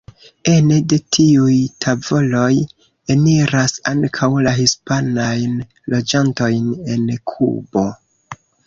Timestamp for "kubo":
7.35-7.91